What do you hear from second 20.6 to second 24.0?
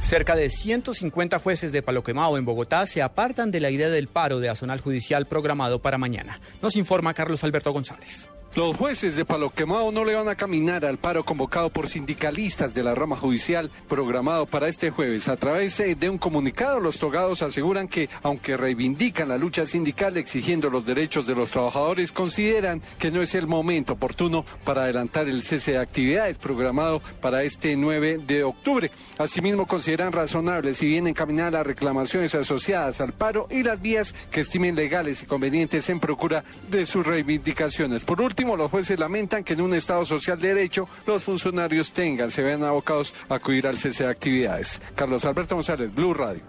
los derechos de los trabajadores, consideran que no es el momento